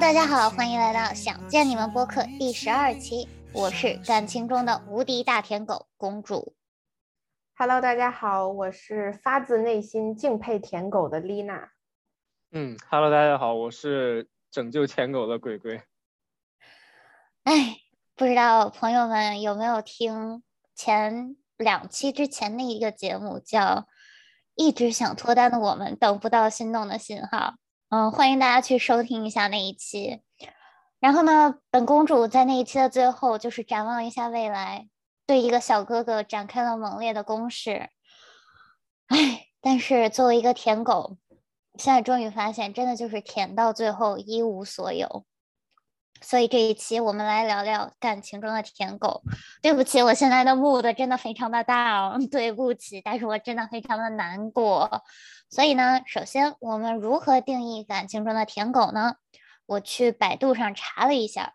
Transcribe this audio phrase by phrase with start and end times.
[0.00, 6.54] Hello，大家好，欢迎来到想见你们播客第十二期，我是感情中的无敌大舔狗公主。
[7.56, 11.70] Hello，大家好，我是发自内心敬佩舔狗的丽娜。
[12.52, 15.82] 嗯，Hello，大家好，我是拯救舔狗的鬼鬼。
[17.42, 17.78] 哎，
[18.14, 20.44] 不知道朋友们有没有听
[20.76, 23.60] 前两期之前的一个节目，叫
[24.54, 27.38] 《一直想脱单的我们等不到心动的信号》。
[27.90, 30.20] 嗯，欢迎大家去收听一下那一期。
[31.00, 34.88] 然后呢，本公主在那一期的最后，就是展望一下未来，
[35.26, 37.88] 对一个小哥哥展开了猛烈的攻势。
[39.06, 41.16] 哎，但是作为一个舔狗，
[41.78, 45.24] 现在终于发现，真的就是舔到最后一无所有。
[46.20, 49.22] 所以这一期我们来聊聊感情中的舔狗。
[49.62, 55.02] 对不起，我现在的 mood 真的非常的大哦 对不起，但是我真的非常的难过。
[55.50, 59.16] 所以呢，首先我们如何定义感情中的舔狗呢？
[59.66, 61.54] 我去百度上查了一下，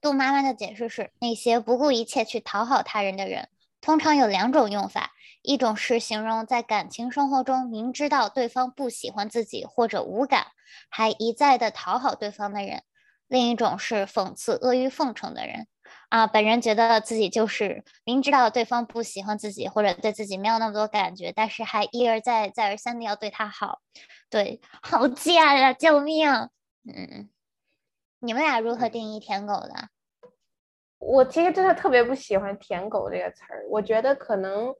[0.00, 3.48] 杜妈妈的解释是：那些不顾一切去讨好他人的人，
[3.80, 10.48] 通常有两种用法，一种是形容在感情生活中明知道对方不喜欢自己或者无感，
[10.88, 12.82] 还一再的讨好对方的人。
[13.28, 15.66] 另一种是讽刺阿谀奉承的人
[16.08, 23.80] 啊，本人觉得自己就是明知道对方不喜欢自己或者对自己没有那么多感觉，但是还一而再再而三的要对他好，
[24.28, 25.72] 对， 好贱啊！
[25.72, 26.28] 救命！
[26.84, 27.30] 嗯，
[28.20, 29.88] 你们俩如何定义舔狗的？
[30.98, 34.74] 我其实真的特别不喜欢“舔狗”这个词儿，我觉得可能，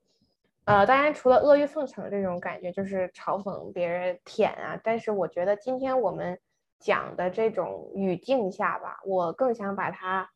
[0.65, 6.39] 呃，当然除了阿谀奉承这种感觉，就是嘲讽别人舔啊，但是我觉得今天我们。
[6.85, 10.29] 讲的这种语境下吧，我更想把它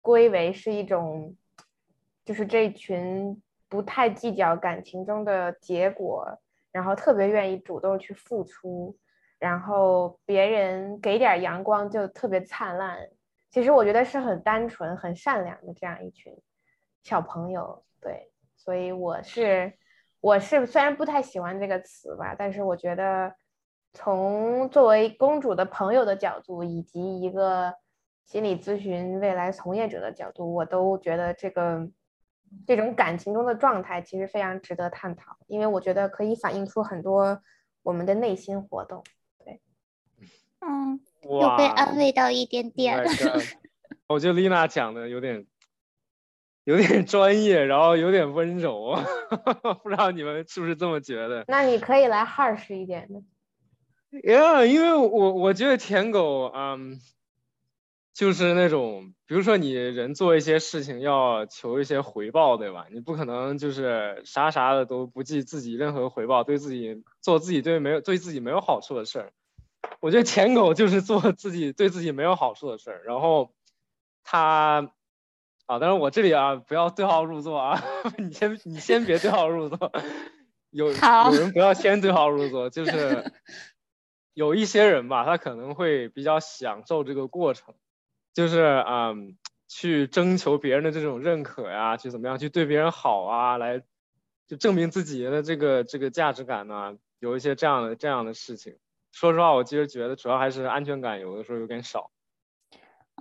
[0.00, 1.36] 归为是一种，
[2.24, 6.26] 就是这群不太计较感情中的结果，
[6.72, 8.96] 然后特别愿意主动去付出，
[9.38, 12.98] 然后别人给点阳光就特别灿烂。
[13.50, 16.32] 其实我觉得是很单纯、很善良的这样一群
[17.02, 17.84] 小朋友。
[18.00, 19.72] 对，所以我是
[20.20, 23.34] 我是虽然不太喜欢这个词吧，但是我觉得。
[23.94, 27.74] 从作为公主的朋友的角度，以及一个
[28.28, 31.88] 心理咨询未来从业者的角度，我都觉得这个
[32.66, 37.40] 这种感情中的状态其实非常值得探讨，因为我觉得可以反映出很多
[37.82, 39.02] 我们的内心活动。
[39.42, 39.62] 对，
[40.60, 43.02] 嗯，有被安慰到一点点。
[44.08, 45.46] 我觉得丽娜讲的有点
[46.64, 48.94] 有点专业，然后有点温柔，
[49.82, 51.46] 不知道你们是不是这么觉得？
[51.48, 53.22] 那你可以来 harsh 一点的。
[54.20, 56.98] Yeah，，因为我我觉得舔狗，嗯，
[58.18, 62.86] 就是那种，比如说你人做一些事情要求一些回报，对吧？
[62.90, 69.32] 你不可能就是啥啥的都不计自己任何回报，对自己做自己对没有对自己没有好处的事儿。
[70.00, 73.52] 我觉得舔狗就是做自己对自己没有好处的事儿，然后
[74.24, 74.90] 他
[75.66, 77.80] 啊，当然我这里啊不要对号入座啊，
[78.18, 79.92] 你先你先别对号入座，
[80.70, 80.92] 有有
[81.38, 83.32] 人不要先对号入座，就 是。
[84.34, 87.74] 有一些人吧，他可能会比较享受这个过程，
[88.38, 93.82] 就是嗯，去征求别人的这种认可呀，去怎么样去对别人好啊，来
[94.46, 98.76] 就证明自己的这个这个价值感呢，有一些这样的这样的事情。
[99.10, 102.12] 说实话，我其实觉得主要还是安全感有的时候有点少。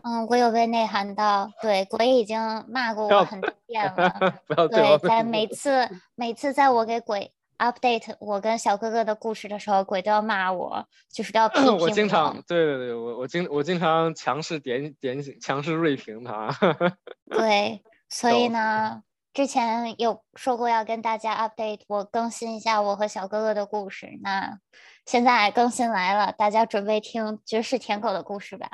[0.03, 4.11] 嗯，我有被内涵到，对，鬼已经骂过我很多遍了。
[4.45, 7.31] 不要对，在每次每次在我给鬼。
[7.57, 11.83] Update 我跟小哥哥的故事的时候，鬼都要骂我，就是都要批评我。
[11.83, 16.49] 我经常对对对，我我经我经常强势点点强势锐评他。
[17.29, 19.01] 对，所以呢，
[19.33, 24.59] 之前有说过要跟大家 update 我更新一下我和小哥哥的故事，那
[25.05, 28.69] 现在更新来了，大家准备听绝世舔狗的故事吧。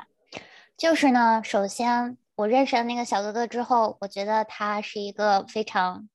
[0.76, 6.08] 就是呢，首先我认识了那个小哥哥之后，我觉得他是一个非常。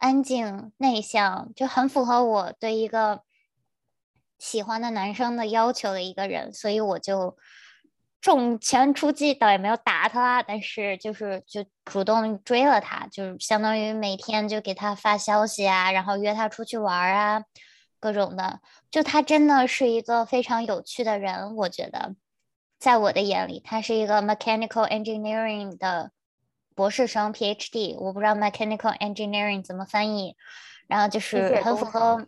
[0.00, 3.22] 安静内向，就很符合我对一个
[4.38, 7.36] 喜欢的男生的要求的一个人，所以我就
[8.18, 17.44] 重拳出击，倒也没有打他，但是就是就主动追了他，就是相当于每天就给他发消息啊，然后约他出去玩啊，
[18.00, 18.60] 各种的。
[18.90, 22.16] 就他真的是一个非常有趣的人，我觉得，
[22.78, 26.10] 在我的眼里，他是一个 mechanical engineering 的。
[26.80, 30.34] 博士生 PhD，我不知道 mechanical engineering 怎么翻译，
[30.86, 32.26] 然后就是很符合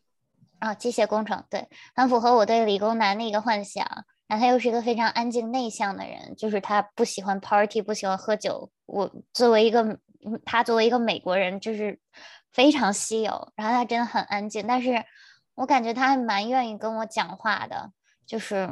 [0.58, 3.86] 啊，机械工程对，很符合我对理工男的一个幻想。
[4.26, 8.70] 然后他又是一个非常安静内向的人，就是他不喜欢 party，不喜欢喝酒。
[8.84, 9.98] 我作为一个
[10.44, 11.98] 他作为一个美国人，就是
[12.52, 13.52] 非常稀有。
[13.56, 15.02] 然后他真的很安静，但是
[15.54, 17.90] 我感觉他还蛮愿意跟我讲话的，
[18.26, 18.68] 就是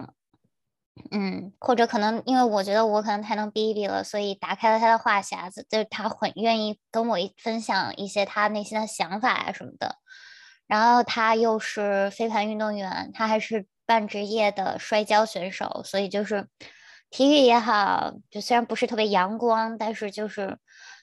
[1.10, 9.96] 嗯，或者可能因为我觉得我可能太能逼逼了，所以打开了他的话匣子，就是他很愿意跟我一分享一些他内心的想法呀什么的。
[10.66, 16.48] 然后他又是飞盘运动员，他还是半职业的摔跤选手，所以就是
[17.10, 20.58] 体育也好，就虽然不是特别阳光，但是就是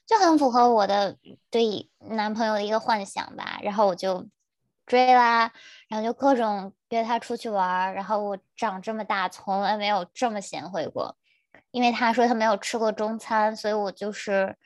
[0.06, 1.16] 就很符合我的
[1.50, 3.58] 对男朋友的一个幻想吧。
[3.62, 4.26] 然后我就
[4.86, 5.52] 追啦，
[5.88, 7.94] 然后就各种约他出去玩儿。
[7.94, 11.16] 然后我长这么大从来没有这么贤惠过，
[11.70, 14.56] 因为他说他没有吃过中餐，所以我就是。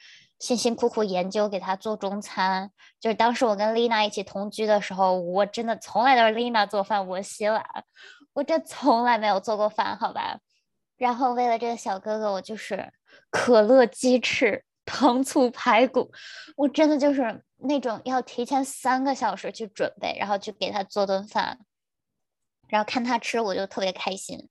[0.42, 7.64] 辛辛苦苦研究给他做中餐，就是当时我跟丽娜一起同居的时候，我真的从来都是丽娜做饭，我洗碗，
[8.32, 10.40] 我这从来没有做过饭，好吧。
[10.96, 12.92] 然后为了这个小哥哥，我就是
[13.30, 16.10] 可乐鸡翅、糖醋排骨，
[16.56, 21.60] 我真的就是那种要提前三个小时去准备，然后去给他做顿饭，
[22.72, 24.48] 然后看他吃，我就特别开心。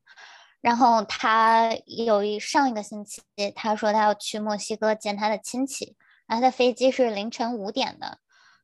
[0.61, 3.23] 然后他有一上一个星期，
[3.55, 5.97] 他说他要去墨西哥见他的亲戚，
[6.27, 8.19] 然后他的飞机是凌晨五点的，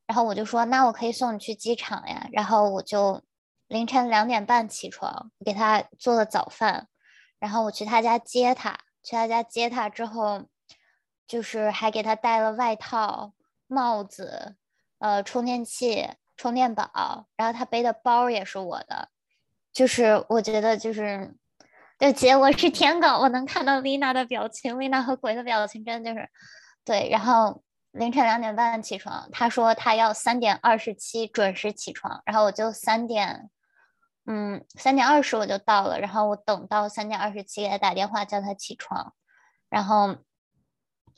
[0.05, 3.23] 然后我就说那我可以送你去机场呀，然后我就
[3.67, 6.87] 凌晨两点半起床给他做了早饭，
[7.39, 10.43] 然后我去他家接他，去他家接他之后，
[11.27, 13.33] 就是还给他带了外套、
[13.65, 14.55] 帽子、
[14.99, 19.09] 呃充电器、充电宝，然后他背的包也是我的，
[19.77, 21.35] 就是我觉得就是。
[21.99, 26.29] 对，结果是舔狗，我能看到丽娜的表情，丽娜和鬼的表情，真的就是，
[26.85, 27.09] 对。
[27.09, 33.49] 然后凌晨两点半起床，他说他要三点二十七准时起床，然后我就三点，
[34.27, 39.15] 嗯，三点二十我就到了，然后我等到三点二十七给他打电话叫他起床，
[39.67, 40.17] 然后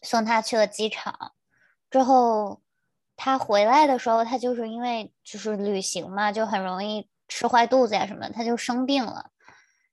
[0.02, 1.34] 送他去了机场，
[1.90, 2.62] 之后
[3.18, 9.30] 他回来的时候，他就是因为就是旅行嘛，就很容易吃坏肚子呀什么，他就生病了。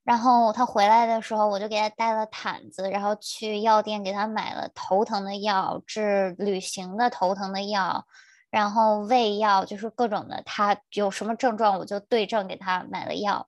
[0.03, 8.05] 然后他回来的时候，我就给他带了毯子，然后去药店给他买了头疼的药，治旅行的头疼的药，
[8.49, 10.41] 然后胃药，就是各种的。
[10.45, 13.47] 他有什么症状，我就对症给他买了药，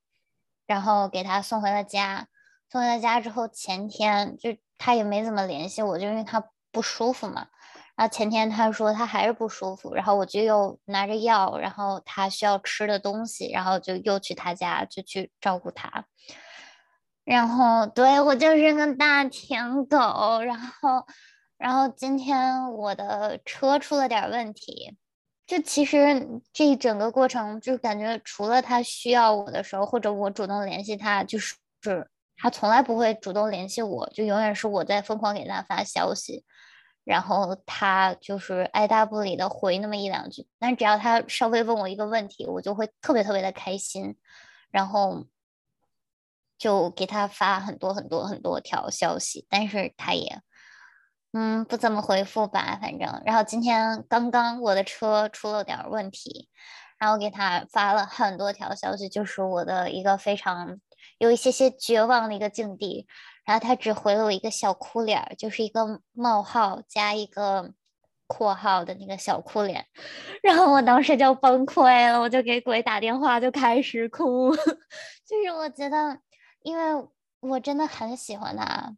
[0.68, 2.28] 然后给他送回了家。
[2.70, 7.48] 送回了家之后，前天就他也没怎么联系我，就因为他不舒服嘛。
[8.00, 16.06] 然后前天他说他还是不舒服，然后我就又拿着药，然后他需要吃的东西，然后就又去他家就去照顾他。
[17.26, 21.06] 然后对我就是个大舔狗，然后，
[21.58, 24.96] 然后今天我的车出了点问题，
[25.46, 31.58] 就其实这一整个过程就感觉除了他需要我的时候，或者我主动联系他，就是
[32.38, 36.46] 他从来不会主动联系我，就永远是我在疯狂给他发消息，
[37.04, 44.16] 然后他就是爱答不理的回那么一两句，但只要他稍微问我一个问题，我就会特别特别的开心，
[44.72, 45.26] 然后。
[46.60, 50.42] 就给他发很多很多很多条消息，但是他也，
[51.32, 53.22] 嗯，不怎么回复吧，反正。
[53.26, 56.50] 然后今天刚刚我的车出了点问题，
[56.98, 60.82] 然后给他发了很多条消息，就是我的一个非常
[61.18, 63.08] 有一些些绝望的一个境地。
[63.50, 67.74] 然后他只回了我一个小哭脸儿，就是一个冒号加一个
[68.28, 69.88] 括号的那个小哭脸。
[70.44, 74.54] 然后我当时就崩溃了，我就给鬼打电话，就开始哭，
[75.26, 76.20] 就是我觉得。
[76.62, 77.08] 因为
[77.40, 78.94] 我真的很喜欢他，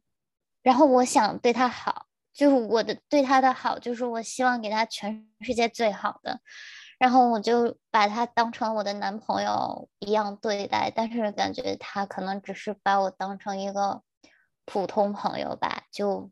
[0.63, 6.41] 然后我想对他好，就是我的对他的好，就是我希望给他全世界最好的，
[6.97, 14.01] 然后我就把他当成我的男朋友一样对待，但是感觉他可能只是把我当成一个
[14.71, 16.31] 普通朋友吧，就，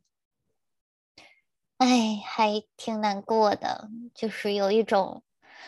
[1.76, 5.24] 哎，还挺难过的，就是有一种，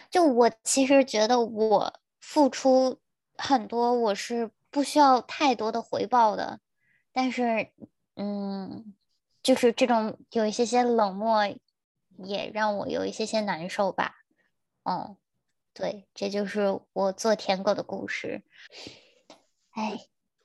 [0.10, 3.00] 就我其实觉得我付出
[3.38, 4.52] 很多，我是。
[4.74, 6.62] 不需要太多的回报的，
[7.12, 7.74] 但是，
[8.16, 8.96] 嗯，
[9.44, 11.46] 就是这种有一些些冷漠，
[12.16, 14.24] 也让我有一些些难受吧。
[14.84, 15.18] 嗯，
[15.74, 18.44] 对，这就是我做舔狗的故事。
[19.72, 20.00] 哎，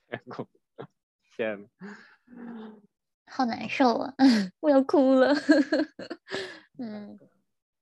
[0.09, 0.49] 舔狗，
[1.37, 1.71] 天，
[3.27, 4.15] 好难受啊！
[4.61, 5.35] 我要哭了。
[6.79, 7.19] 嗯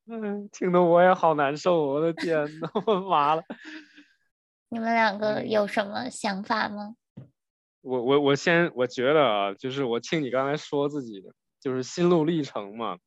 [0.07, 3.43] 嗯，听得我也好难受，我的天呐， 我麻了。
[4.69, 6.97] 你们两个有什么想法吗？
[7.81, 12.99] 我我我先我觉得啊，就是我听你刚才说自己的就是心路历程嘛，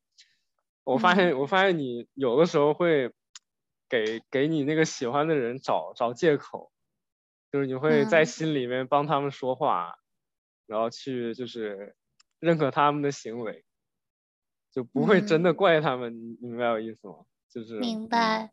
[0.84, 3.12] 我发现我发现你有的时候会
[3.88, 6.70] 给给你那个喜欢的人找找借口，
[7.50, 9.98] 就是你会在心里面帮他们说话，
[10.68, 11.96] 然后去就是
[12.38, 13.64] 认可他们的行为，
[14.72, 17.14] 就不会真的怪他们，你明白我意思吗？
[17.50, 18.52] 就是明白。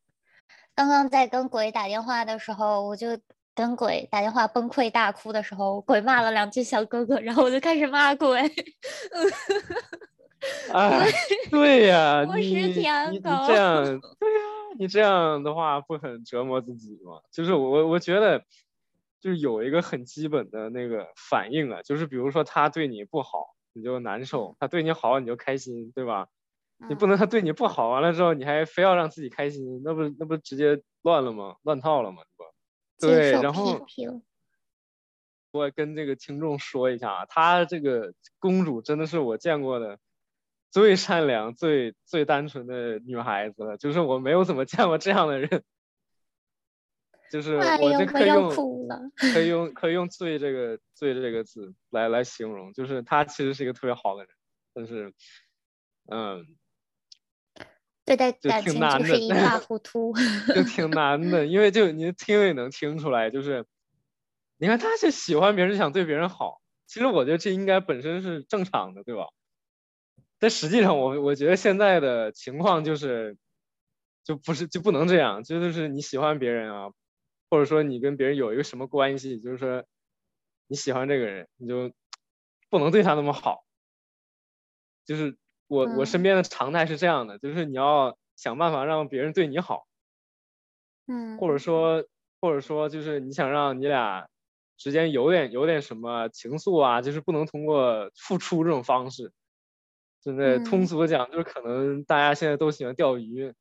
[0.74, 3.20] 刚刚在跟鬼打电话的时候，我就
[3.54, 8.42] 跟鬼打电话崩溃大哭的时候，鬼骂了两句小哥哥，然后我就开始骂鬼。
[10.72, 11.10] 哎，
[11.50, 14.42] 对呀，我你是你你舔狗这样，对呀，
[14.78, 17.20] 你这样的话不很折磨自己吗？
[17.32, 18.44] 就是我我觉得，
[19.26, 26.28] 就是有一个很基本的那个反应啊，就是比如说他对你不好，你就难受；他对你好，你就开心，对吧？
[26.88, 31.56] 你不嗯能他对你不好，完了之后你还非要让自己开心，那不那不直接乱了吗？
[31.64, 32.22] 乱套了吗？
[33.00, 33.16] 对吧？
[33.18, 33.84] 对，然后。
[35.52, 39.98] 我跟这个听众说一下啊，她这个公主真的是我见过的
[40.70, 45.64] 最善良、最最单纯的女孩子了，就是我没有怎么见过这样的人，
[47.36, 48.50] 就是我就可以 用。
[49.18, 54.30] 可以用可以用“最”这个“最”这个字来来形容，就是他其实是一个特别好的人，
[54.74, 55.12] 但是，
[56.10, 56.46] 嗯，
[58.06, 60.14] 对待就感情挺难的就是一塌糊 涂。
[60.54, 63.66] 就挺难的，因为就你听也能听出来，就是
[64.58, 66.62] 你看他是喜欢别人，就想对别人好。
[66.86, 69.28] 其实我觉得这应该本身是正常的，对吧？
[70.38, 73.36] 但实际上我我觉得现在的情况就是，
[74.24, 76.92] 就不是就不能这样，就就是你喜欢别人啊，
[77.56, 79.86] 或者说你跟别人有一个什么关系，就是说
[80.68, 81.94] 你喜欢这个人，你就
[82.70, 83.64] 不能对他那么好。
[85.06, 89.88] 就是我我身嗯边的常态是这样的，就是你要想办法让别人对你好。
[91.08, 92.04] 嗯，或者说，
[92.42, 94.28] 或者说就是你想让你俩
[94.76, 99.32] 之间有点有点什么情愫啊，就是不能通过付出这种方式。
[100.22, 103.54] 真的通嗯俗的讲，就是可能大家现在都喜欢钓鱼，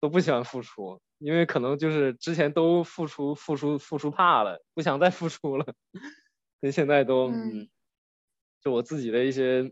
[0.00, 5.64] 都不喜欢付出，因为可能就是之前都付出付出付出怕了，不想再付出了，
[6.60, 7.68] 跟现在都嗯嗯，
[8.60, 9.64] 就我自己的一些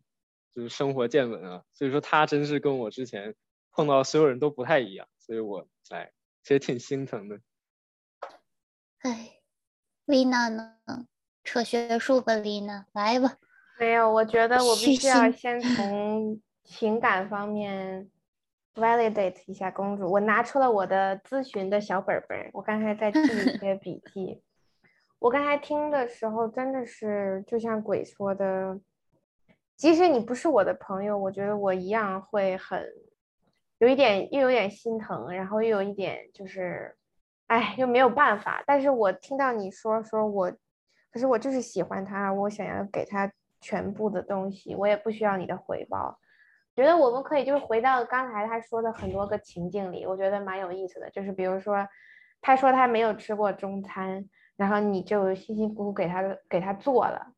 [0.54, 3.34] 就是生活见闻啊，所以说他真是跟我之前
[3.70, 6.10] 碰到所有人都不太一样，所以我哎
[6.42, 7.38] 其实挺心疼的。
[9.00, 9.40] 哎，
[10.06, 10.78] 丽娜呢？
[11.44, 13.36] 扯学术吧，丽娜，来吧。
[13.78, 18.08] 没有，我觉得我必虚须要先从情感方面
[18.74, 20.10] validate 一下公主。
[20.10, 23.24] 我拿出了我的咨询的小本本儿，我刚才在记一
[23.58, 24.42] 些笔记。
[25.18, 28.80] 我刚才听的时候，真的是就像鬼说的，
[29.76, 32.84] 即使你不是我的朋友，我觉得我一样会很
[33.78, 36.96] 有一点，又有点心疼，然后又有一点就是，
[37.46, 38.64] 哎，又没有办法。
[38.66, 40.50] 但是我听到你说说我，
[41.12, 46.18] 可是我就是喜欢他，我想要给他全部的东西，我也不需要你的回报。
[46.74, 51.10] 觉得我们可以就是回到刚才他说的很多个情境里，我觉得蛮有意思的。
[51.10, 51.86] 就是比如说，
[52.40, 57.32] 他说他没有吃过中餐，然后你就辛辛苦苦给他给他做了。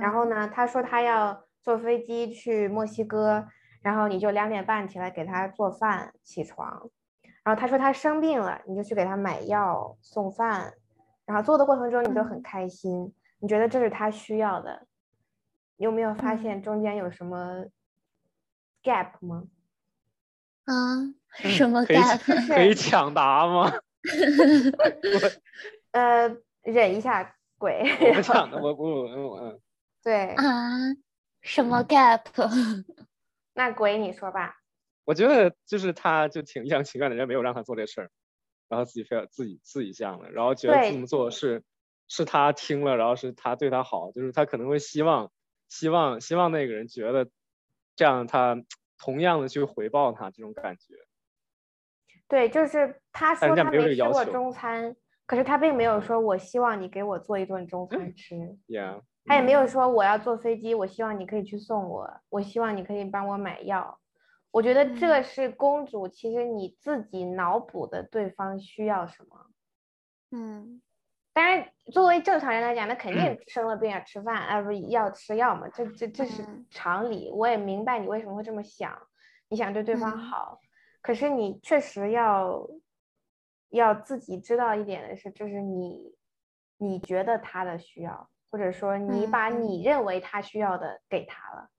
[0.00, 3.46] 然后嗯呢，他说他要坐飞机去墨西哥，
[3.82, 6.90] 然后你就两点半起来给他做饭起床。
[7.42, 10.74] 然后他说他生病了，你就去给他买药送饭，
[11.24, 14.86] 然后做的过程中你就很嗯开心，你觉得这是他需要的。
[15.76, 17.64] 你有没有发嗯现中间有什么
[18.82, 19.44] gap 吗？
[20.64, 21.14] 啊，
[21.48, 22.46] 什么可以 gap？
[22.54, 23.72] 可以抢答吗？
[25.92, 26.28] 呃，
[26.62, 29.60] 忍一下鬼，我不抢的，我不我我嗯，
[30.02, 30.44] 对，啊，
[31.42, 32.22] 什么 gap？
[33.54, 34.56] 那鬼你说吧。
[35.04, 38.10] 我觉得就是他就挺一厢情愿的人，没有让他做这事儿，
[38.68, 41.64] 然后自己非要自己自己想的，然后觉得对这么做是
[42.06, 45.32] 是他听了，然后是他对他好，就是他可能会希望
[45.68, 47.28] 希望希望那个人觉得
[47.96, 48.56] 这样他
[48.98, 50.94] 同样的去回报他这种感觉。
[52.28, 58.36] 对，就是他说他没有这没吃过个要求中餐，可是他并没有说我希望你给我做一顿中餐吃
[58.68, 63.98] ，Yeah，他也没嗯有说我要坐飞机，我希望你可以去送我，我希望你可以帮我买药。
[64.52, 69.46] 我觉得这是公主，其实你自己脑补的对方需要什么。
[70.32, 70.80] 嗯
[71.32, 76.66] 当然，作为正常人来讲，那肯定生了病要吃饭，啊不是要吃药嘛，这这这是嗯。
[76.70, 77.30] 常理。
[77.32, 78.96] 我也明白你为什么会这么想，
[79.48, 80.18] 你想对对方嗯。
[80.18, 80.58] 好，
[81.00, 82.68] 可是你确实要
[83.70, 86.14] 要自己知道一点的是，就是你
[86.78, 89.82] 你觉得他的需要，或者说你把嗯你。
[89.84, 91.70] 认为他需要的给他了。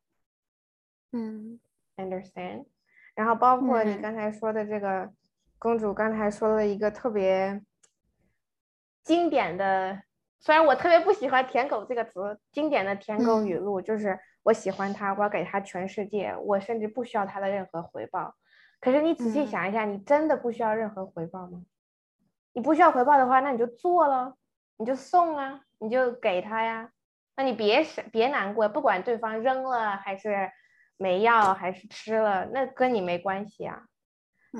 [1.11, 1.59] 嗯
[1.97, 2.65] ，understand？
[3.13, 4.01] 然后包括你嗯。
[4.01, 5.11] 刚才说的这个
[5.59, 7.61] 公主，刚才说了一个特别
[9.03, 10.01] 经典的，
[10.39, 18.35] 虽然我特别不喜欢“舔狗”这个词，经典的舔狗语嗯录就是我喜欢他，我要给他全世界，我甚至不需要他的任何回报。
[18.79, 21.61] 可是你仔细嗯想一下，你真的不需要任何回报吗？
[22.53, 24.35] 你不需要回报的话，那你就做了，
[24.77, 26.91] 你就送啊，你就给他呀。
[27.37, 30.51] 那你别是别难过，不管对方扔了还是
[30.97, 33.83] 没要还是吃了，那跟你没关系啊。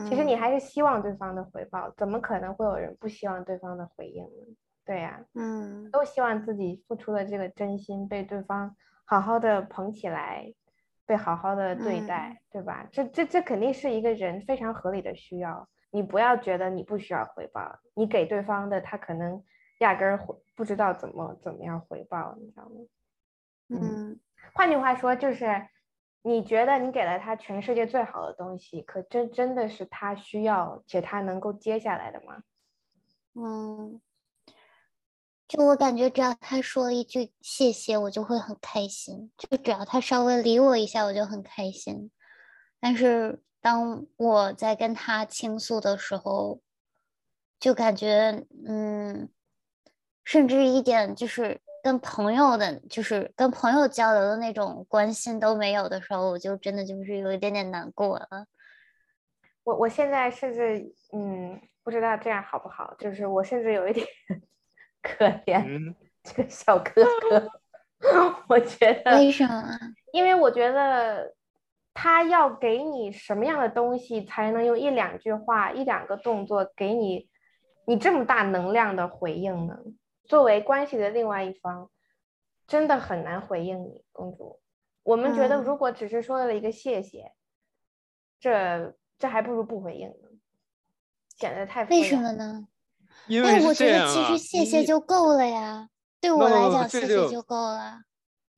[0.08, 4.56] 其实你嗯还是希望对方的回报，怎么可能会有人不希望对方的回应呢？
[4.86, 10.54] 对呀，嗯都希望自己付出的这个真心被对方好好的捧起来，
[11.06, 12.88] 被好好的对待，对吧？
[12.92, 15.68] 这这这肯定是一个人非常合理的需要。
[15.92, 19.44] 你不要觉得你不需要回报，你给对方的他可能
[19.80, 22.76] 压根儿回不知道怎么怎么样回报，你知道吗？
[23.70, 24.20] 嗯
[24.54, 25.46] 换句话说，就是
[26.24, 32.44] 你觉得你给了他全世界最好的东西，可真真的是他需要且他能够接下来的吗？
[33.34, 34.00] 嗯，
[35.48, 39.32] 就我感觉，只要他说一句谢谢，我就会很开心。
[39.38, 42.12] 就只要他稍微理我一下，我就很开心。
[42.80, 46.62] 但是当我在跟他倾诉的时候，
[47.60, 49.30] 就感觉，嗯，
[50.24, 58.46] 甚至一点就是跟朋友的，就是跟朋友交流的那种关心都没有的时候，我就真的就是有一点点难过了。
[59.64, 64.06] 我我现在甚至嗯不知道这样好不好，就是我甚至有一点
[65.02, 67.50] 可怜嗯， 这个小哥哥，
[68.48, 69.78] 我觉得为什么？
[70.14, 71.34] 因为我觉得
[71.94, 77.30] 他要给你什么样的东西，才能用一两句话、一两个动作给你
[77.86, 79.78] 你这么大能量的回应呢？
[80.26, 81.90] 作为关系的另外一方，
[82.68, 84.60] 真的很难回应你，公主。
[85.04, 87.34] 我们觉得嗯如果只是说了一个谢谢，
[88.40, 90.30] 这这还不如不回应呢，
[91.38, 92.68] 显得太为什么呢？
[93.28, 95.90] 因为但我觉得其实，谢谢就够了呀，
[96.22, 98.02] 对我来讲，谢谢就就够了。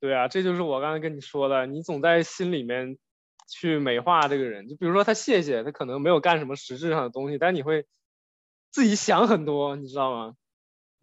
[0.00, 2.98] 对啊，这就是我刚才跟你说的，你总在心里面
[3.48, 7.86] 去美化这个人，就比如说他谢谢，他可能没有干什么实质上的东西，但你会
[8.70, 10.34] 自己想很多，你知道吗？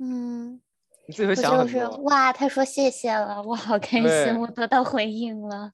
[0.04, 0.60] 嗯，
[1.06, 1.86] 你自己会我想很就是。
[2.02, 5.72] 哇，他说谢谢了，我好开心，我得到回应了。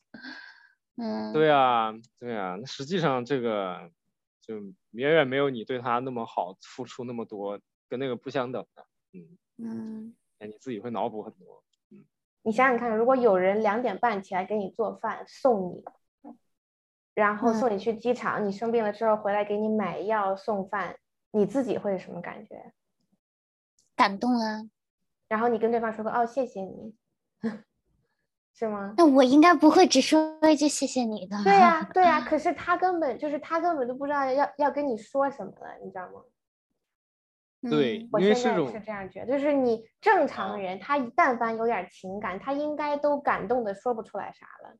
[0.98, 3.90] 嗯，对啊，对啊，那实际上这个
[4.42, 4.56] 就
[4.92, 8.86] 远远没有你对他那么好，付出那么多，跟那个不相等的。
[9.14, 11.64] 嗯，嗯哎，你自己会脑补很多。
[11.92, 12.04] 嗯
[12.44, 15.70] 你想想看，如果有人两点半起来给你做饭送
[16.24, 16.34] 你，
[17.14, 20.98] 然后嗯送你去机场，你生病了之后回来给你买药送饭，
[21.32, 22.74] 你自己会什么感觉？
[23.98, 24.62] 感动啊。
[25.28, 26.96] 然后你跟对方说个哦，谢谢你，
[28.54, 28.94] 是吗？
[28.98, 31.44] 那我应该不会只说一句谢谢你的。
[31.44, 36.22] 对呀、 对呀、可是他根本就是他根本都不知道要要跟你说什么了，你知道吗？
[37.70, 44.78] 对嗯我因为是种现在也是这样觉得，就是你正常人，他但凡有点情感，他应该都感动的说不出来啥了，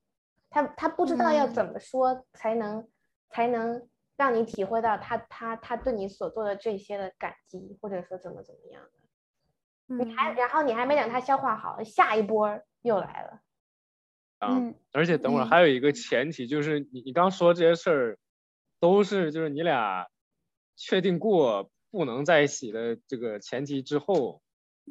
[0.50, 2.88] 他他不知道要嗯怎么说才能
[3.32, 8.92] 才能让你体会到他他他对你所做的这些的感激，或者说怎么怎么样的。
[9.88, 13.42] 你还嗯然后你还没等他消化好，下一波儿又来了。
[14.40, 18.20] 啊，嗯而且等会儿嗯还有一个前提，就是你你刚说这些事儿，
[18.80, 20.08] 都是就是你俩
[20.76, 24.42] 确定过不能在一起的这个前提之后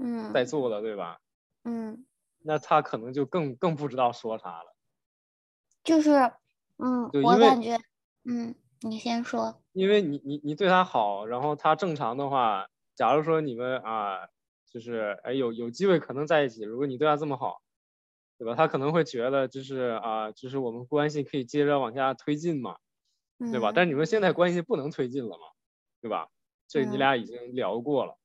[0.00, 1.18] 嗯再做的，对吧？
[1.64, 2.06] 嗯，
[2.42, 4.74] 那他可能就更更不知道说啥了，
[5.84, 6.10] 就是
[6.78, 7.78] 嗯，我感觉
[8.24, 9.62] 嗯，你先说。
[9.72, 14.26] 因为你你你对他好，然后他正常的话，假如说你们啊，
[14.76, 17.62] 就是哎有有机会可能在一起，如果你对他这么好，
[18.36, 18.54] 对吧？
[18.54, 22.76] 他可能会觉得就是啊，就是我们关系可以接着往下推进嘛，
[23.38, 23.70] 对吧？
[23.70, 25.44] 嗯但是你们现在关系不能推进了嘛，
[26.02, 26.28] 对吧？
[26.68, 28.18] 这你嗯俩已经聊过了，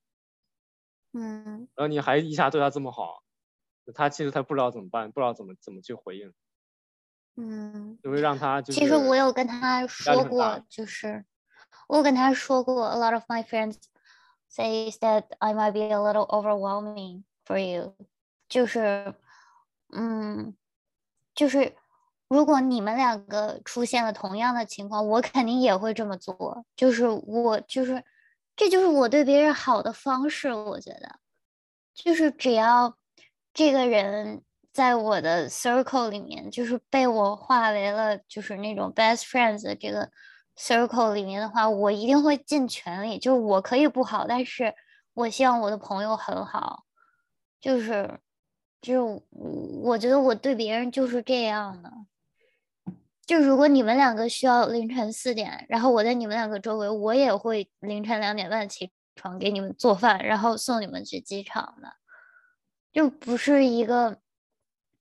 [1.14, 3.24] 嗯然后你还一下对他这么好，
[3.96, 6.34] 他其实他不知道怎么办，不知道怎么怎么去回应，
[7.38, 7.98] 嗯。
[8.04, 11.24] 就会让他就是其实我有跟他说过，就是
[11.88, 13.78] 我有跟他说过，a lot of my friends
[14.54, 17.96] says that I might be a little overwhelming for you，
[18.50, 19.16] 就是，
[19.94, 20.54] 嗯，
[21.34, 21.76] 就是
[22.28, 28.04] 如果你们两个出现了同样的情况，我肯定也会这么做，就是我就是，
[28.56, 31.20] 这就是我对别人好的方式，我觉得，
[31.94, 32.98] 就是只要
[33.54, 40.10] 这个人在我的 circle 里面，就是被我化为了就是那种 best friends 的这个
[40.58, 43.18] circle 里面的话，我一定会尽全力。
[43.18, 44.74] 就是我可以不好，但是
[45.14, 46.86] 我希望我的朋友很好。
[47.60, 48.20] 就是，
[48.82, 49.24] 就是
[49.84, 51.92] 我觉得我对别人就是这样的。
[53.26, 61.94] 就如果你们两个需要凌晨四点，然后我在你们两个周围，我也会凌晨两点半起床给你们做饭，然后送你们去机场的。
[62.92, 64.20] 就不是一个，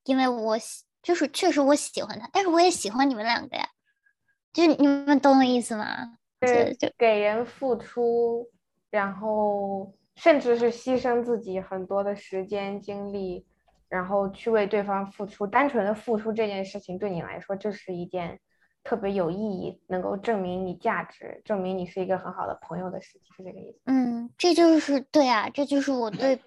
[0.04, 3.68] 因为我喜，就是确实我喜欢他，但是我也喜欢你们两个呀，
[4.52, 6.18] 就你们懂我意思吗？
[6.46, 8.48] 是就给人付出，
[8.90, 13.46] 然后甚至是牺牲自己很多的时间精力，
[13.88, 15.46] 然后去为对方付出。
[15.46, 18.40] 单纯的付出这件事情对你来说，就是一件
[18.82, 23.78] 特别有意义，能够证明你价值，证明你是一个很好的朋友的事情，是这个意思。
[23.84, 26.40] 嗯，这就是对啊，这就是我对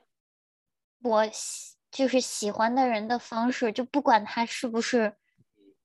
[1.04, 5.14] 我喜就是喜欢的人的方式，就不管他是不是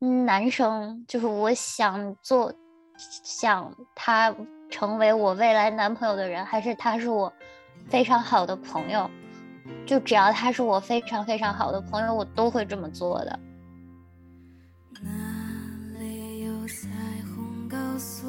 [0.00, 2.52] 男生，就是我想做
[2.96, 4.34] 想他
[4.70, 7.32] 成为我未来男朋友的人，还是他是我
[7.88, 9.11] 非常好的朋友，
[9.87, 13.38] 就只要他是我非常非常好的朋友，我都会这么做的。
[15.02, 15.11] 哪
[15.98, 16.88] 里有彩
[17.34, 17.68] 虹？
[17.68, 18.28] 告诉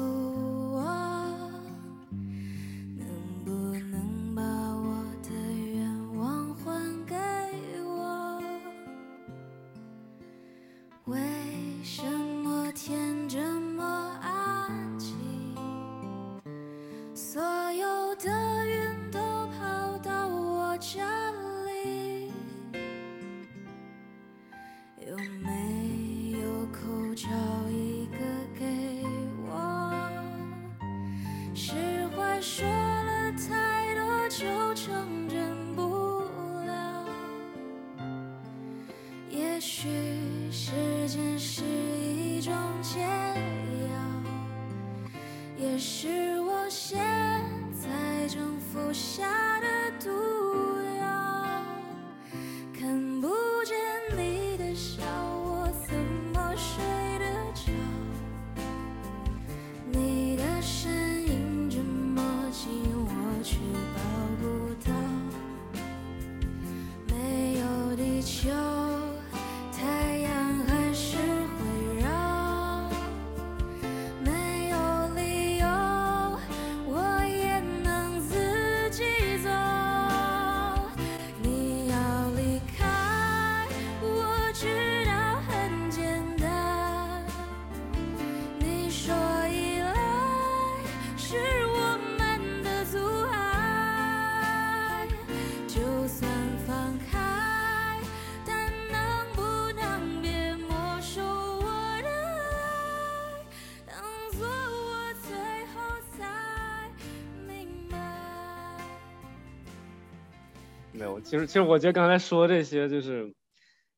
[111.00, 113.34] 没有，其实其实我觉得刚才说这些就是，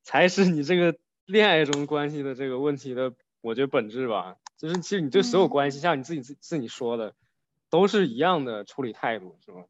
[0.03, 4.37] 才是你这个恋爱中关系的这个问题的，我觉得本质吧。
[4.57, 7.13] 就是其实你对所有嗯关系，像你自己自自己说的，
[7.69, 9.65] 都是一样的处理态度，是吧？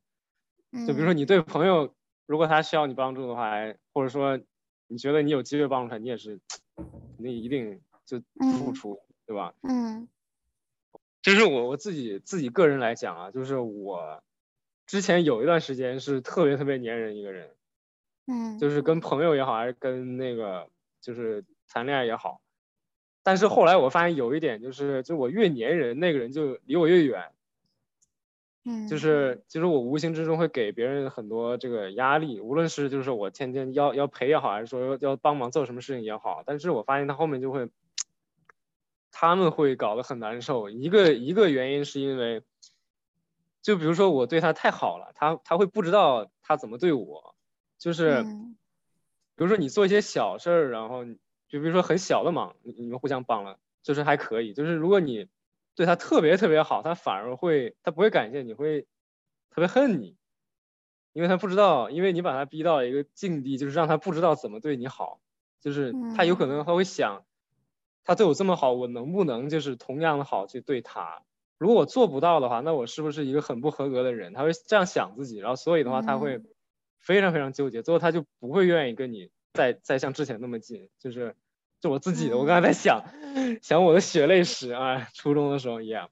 [0.86, 1.96] 就比如说嗯你对朋友，
[2.28, 4.40] 如果他需要你帮助的话，还或者说
[4.88, 6.40] 你觉得你有机会帮助他，你也是，
[7.18, 9.56] 你一定就付嗯出，对吧？
[9.64, 10.08] 嗯
[11.24, 14.22] 就是我我自己自己个人来讲啊，就是我
[14.86, 17.50] 之前有一段时间是特别特别粘人一个人，
[18.28, 20.68] 嗯，就是跟朋友也好，还是跟那个
[21.02, 22.42] 就是谈恋爱也好，
[23.24, 27.32] 但是后来我发现有一点就是，就我越粘人，那个人就离我越远，
[28.66, 28.88] 嗯。
[28.88, 37.70] 就是就是我无形之中会给别人很多这个压力，无论是就是我天天要要陪也好，还是说要帮忙做什么事情也好，但是我发现他后面就会，
[39.12, 40.70] 他们会搞得很难受。
[40.70, 42.44] 一个一个原因是因为，
[43.64, 47.34] 就比如说我对他太好了，他他会不知道他怎么对我，
[47.80, 48.22] 就是。
[48.24, 48.56] 嗯
[49.36, 54.54] 比如说你做一些小事儿，然后就比如说很小的忙，你你们互相帮了，就是还可以。
[54.54, 55.28] 就是如果你
[55.74, 58.84] 对他特别特别好，他反而会他不会感谢你，会
[59.50, 60.16] 特别恨你，
[61.14, 65.20] 因为他不知道，因为你把他逼到一个境地，就是让他不知道怎么对你好，
[65.60, 67.26] 就是他有可能他会想，
[68.04, 71.24] 他对我这么好，我能不能就是同样的好去对他？
[71.58, 74.34] 如果我做不到的话，那我是不是一个很不合格的人？
[74.34, 76.46] 他会这样想自己，然后所以的话他会嗯。
[77.04, 81.36] 非常非常纠结，最后他就不会愿意跟你再再像之前那么近，就是
[81.82, 83.04] 就我自己的，我刚才在想
[83.62, 86.10] 想我的血泪史啊，初中的时候一样，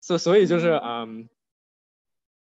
[0.00, 1.28] 所所以就是嗯，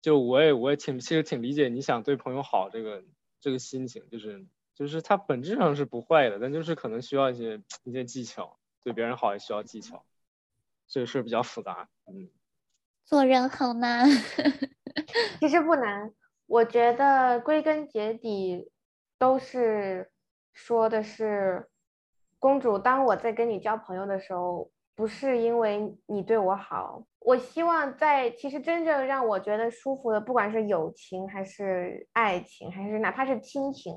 [0.01, 3.05] 就我也我也挺其实挺理解你想对朋友好这个
[3.39, 10.07] 这个心情，就是就是他本质上是不坏的，但就是可能需要一些一些技巧，对别人好也需要技巧，
[10.89, 12.29] 这个事儿比较复杂，嗯。
[13.05, 14.07] 做人好难。
[15.41, 16.13] 其实不难，
[16.47, 18.71] 我觉得归根结底
[19.19, 20.11] 都是
[20.53, 21.69] 说的是，
[22.39, 33.97] 公主，当我在跟你交朋友的时候，不是因为你对我好，我希望在其实真正让我觉得舒服的，不管是友情还是爱情，还是哪怕是亲情，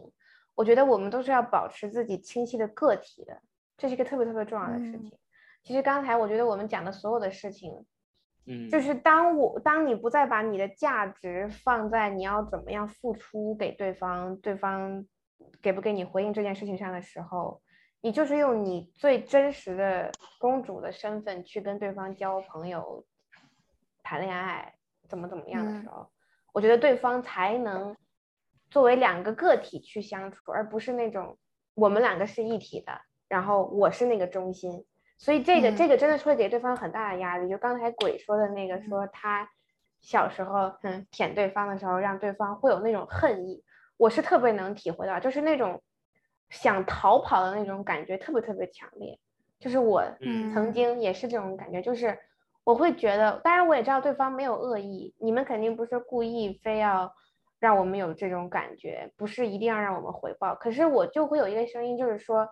[0.56, 3.42] 我觉得我们都是要保持自己清晰的个体的，
[3.78, 5.18] 这是一个特别特别重要的事嗯情。
[5.64, 7.86] 其实刚才我觉得我们讲的所有的事情，
[8.48, 15.06] 嗯，就是当我当你不再把你的价值放在你要怎么样付出给对方，对方
[15.62, 17.62] 给不给你回应这件事情上的时候，
[18.02, 23.06] 你就是用你最真实的公主的身份去跟对方交朋友、
[24.02, 24.74] 谈恋爱，
[25.08, 26.12] 怎么怎么样的嗯时候，
[26.54, 27.96] 我觉得对方才能
[28.72, 31.38] 作为两个个体去相处，而不是那种
[31.76, 34.84] 我们两个是一体的，然后我是那个中心。
[35.22, 37.48] 所以这个、嗯这个真的是会给对方很大的压力。
[37.48, 39.48] 就刚才鬼说的那个，说他
[40.02, 43.64] 小时候嗯舔对方的时候，让对方会有那种恨意，
[43.98, 45.80] 我是特别能体会到，就是那种
[46.50, 49.20] 想逃跑的那种感觉，特别特别强烈。
[49.60, 52.18] 就是我嗯曾经也是这种感觉，就是
[52.64, 57.14] 我会觉得，当然我也知道对方没有恶意，你们肯定不是故意非要
[57.60, 60.56] 让我们有这种感觉，不是一定要让我们回报。
[60.56, 62.50] 可是我就会有一个声音，就是说，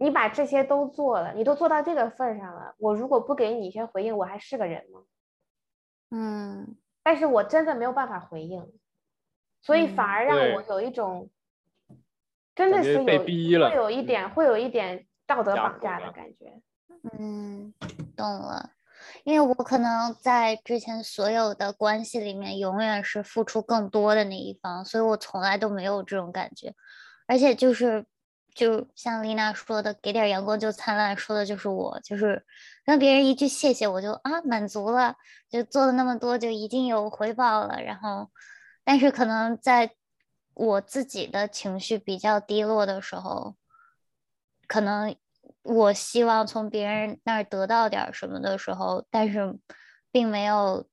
[0.00, 5.02] 你把这些都做了，你都做到这个份儿上了，我如果不给你一些回应，我还是个人吗？
[6.10, 8.72] 嗯但是我真的没有办法回应，
[9.60, 11.28] 所以反嗯而让我有一种
[12.54, 16.60] 真的是有逼了会有一嗯点会有一点道德绑架的感觉。
[17.18, 17.72] 嗯，
[18.16, 18.70] 懂了。
[19.24, 26.74] 因为我可能在之前所有的关系里面，永远是付出更多的那一方，所以我从来都没有这种感觉。
[27.26, 28.04] 而且就是，
[28.54, 32.44] 就像丽娜说的，给点阳光就灿烂，说的就是我，就是
[32.84, 35.16] 让别人一句谢谢，我就啊满足了，
[35.48, 37.82] 就做了那么多，就一定有回报了。
[37.82, 38.30] 然后，
[38.84, 39.92] 但是可能在
[40.54, 43.56] 我自己的情绪比较低落的时候，
[44.66, 45.14] 可能
[45.62, 49.58] 我希望从别人那儿得到点什么的时候，但是
[50.10, 50.86] 并没有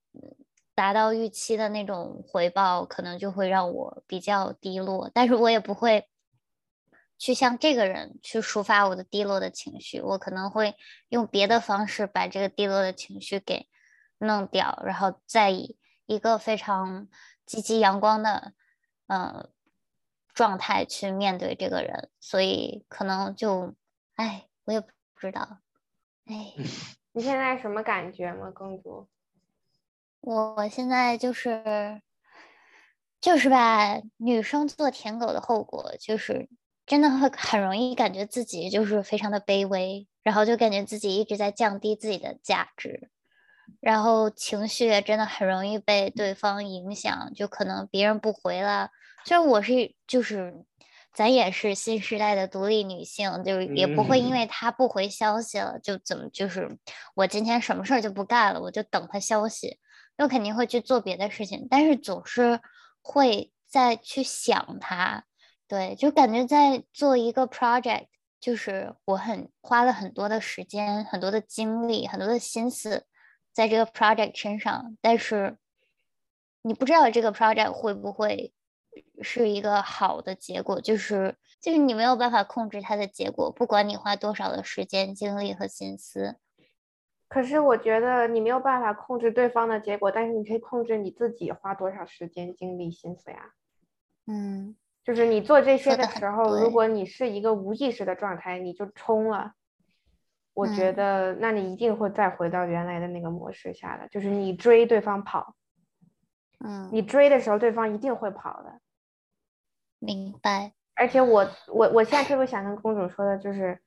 [0.75, 5.09] 达到预期的那种回报，可能就会让我比较低落。
[5.13, 6.07] 但是我也不会
[7.17, 10.75] 去向这个人去抒发我的低落的情绪，我可能会
[11.09, 13.67] 用别的方式把这个低落的情绪给
[14.19, 17.07] 弄掉，然后再以一个非常
[17.45, 18.53] 积极阳光的
[19.07, 19.49] 呃
[20.33, 23.73] 状态去面对这个人，所以可能就，
[24.15, 25.59] 哎，我也不知道，
[26.25, 26.53] 哎，
[27.13, 29.09] 你现在什么感觉吗，公主？
[30.21, 32.01] 我现在就是
[33.19, 36.49] 就是吧，女生做舔狗的后果就是
[36.87, 43.11] 真的会很容易感觉自己就是非常的卑微，然后就感觉自己一直在降低自己的价值，
[43.79, 48.89] 然后情绪也真的很容易被对方影响，就可能别人不回了，
[49.25, 50.65] 虽然我是就是。
[51.13, 54.33] 咱也是新时代的独立女性，就是也不会因嗯。
[54.33, 56.77] 为他不回消息了，就怎么就是
[57.15, 59.79] 我今天什么事儿就不干了，我就等他消息，
[60.19, 62.59] 我肯定会去做别的事情，但是总是
[63.01, 65.25] 会再去想他，
[65.67, 68.07] 对，就感觉在做一个 project，
[68.39, 73.05] 就是我很花了很多的时间、很多的精力、很多的心思
[73.51, 75.57] 在这个 project 身上，但是
[76.61, 78.53] 你不知道这个 project 会不会
[79.21, 86.37] 是一个好的结果，就是就是你没有办法控制它的结果，不管你花多少的时间、精力和心思。
[87.27, 93.53] 可是我觉得你没有办法控制对方的结果，但是你可以控制你自己花多少时间、精力、心思呀。
[94.27, 99.53] 嗯就是你做这些的时候，如果你是一个无意识的状态，你就冲了。
[100.53, 105.55] 我觉嗯得，那你一定会再回到原来的那个模式下的，就是你追对方跑，
[106.59, 108.81] 嗯，你追的时候，对方一定会跑的。
[109.99, 110.73] 明白。
[110.93, 113.79] 而且我我我现在特别想跟公主说的就是，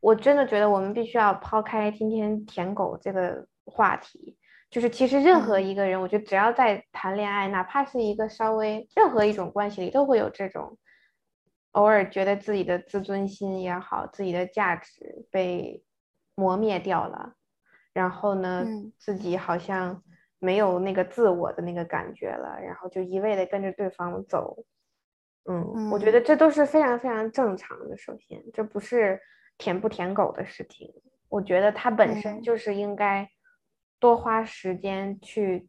[0.00, 4.36] 我真的觉得我们必须要抛开今天舔狗这个话题，
[4.70, 10.78] 就是其实任何嗯一个人，我觉得只要在谈恋爱，哪怕是一个稍微任何一种关系里，都会有这种
[11.72, 15.82] 偶尔觉得自己的自尊心也好，自己的价值被
[16.34, 17.34] 磨灭掉了，
[17.92, 20.02] 然后呢，嗯自己好像
[20.38, 24.64] 没有那个自我的那个感觉了，然后就一味的跟着对方走。
[25.50, 27.96] 嗯，我觉得嗯这都是非常非常正常的。
[27.96, 29.18] 首先，这不是
[29.56, 30.92] 舔不舔狗的事情，
[31.30, 33.26] 我觉得他本身嗯就是应该
[33.98, 35.68] 多花时间去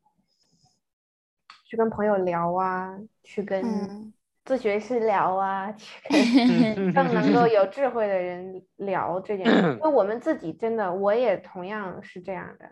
[1.66, 4.14] 去跟朋友聊啊，去跟嗯
[4.46, 9.74] 咨询师聊啊， 去跟 更能够有智慧的人聊这件事。
[9.78, 12.72] 因为我们自己真的，我也同样是这样的。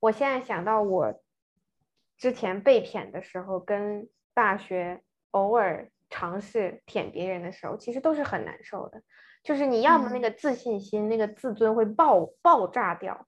[0.00, 1.20] 我现在想到我
[2.18, 9.02] 之前被舔的时候，跟大学偶尔尝试舔别人的时候，其实都是很难受的。
[9.44, 13.26] 就是你要么那嗯个自信心、那个自尊会爆爆炸掉，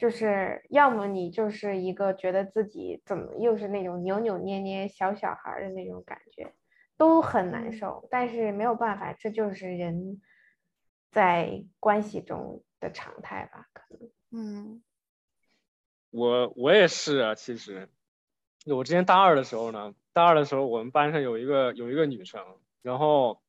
[0.00, 6.54] 就是要么你就是一个觉得自己怎么又是那种扭扭捏捏小小孩儿的那种感觉，
[6.96, 8.08] 都很难嗯受。
[8.10, 10.22] 但是没有办法，这就是人
[11.10, 13.66] 在关系中的常态吧？
[13.74, 14.10] 可能。
[14.32, 14.82] 嗯
[16.10, 17.90] 我我也是啊，其实
[18.64, 22.42] 我之前大二的时候呢，大二的时候我们班上有一个有一个女生，
[22.80, 23.42] 然后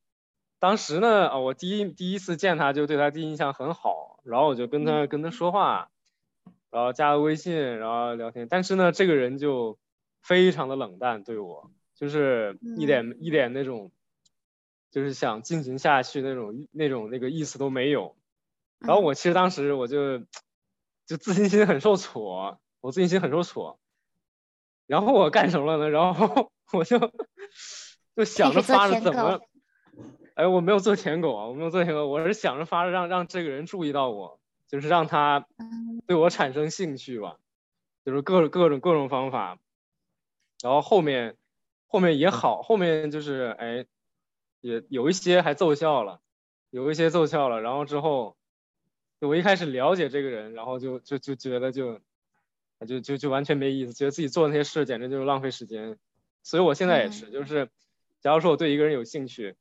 [0.59, 5.90] 当时呢，啊，我第一第一次见她就对她第一印象很好，然后我就跟她跟她说话，
[6.71, 8.47] 然后加了微信，然后聊天。
[8.49, 9.77] 但是呢，这个人就
[10.23, 13.91] 非常的冷淡对我，就是一点一点那种，
[14.89, 18.15] 就是想进行下去那种那种那个意思都没有。
[18.79, 20.19] 然后我其实当时我就
[21.05, 23.79] 就自信心很受挫，我自信心很受挫。
[24.87, 25.89] 然后我干什么了呢？
[25.89, 26.99] 然后我就
[28.15, 29.39] 就想着发着怎么。
[30.33, 34.40] 哎，我没有做舔狗啊，我没有做舔狗，我是想着发着让让这个人注意到我，
[34.71, 35.45] 就是让他
[36.07, 37.37] 对我产生兴趣吧，
[38.05, 39.59] 就是各各种各种方法，
[40.63, 41.35] 然后后面
[41.87, 43.85] 后面也好，后面就是哎，
[44.61, 46.21] 也有一些还奏效了，
[46.69, 48.37] 有一些奏效了，然后之后
[49.19, 51.99] 我一开始了解这个人，然后就就就觉得就
[52.87, 55.97] 就就就完全没意思，觉得自己做那些事简直就是浪费时间，
[56.43, 57.69] 所以我现在也是，就是
[58.21, 59.57] 假如说我对一个人有兴趣。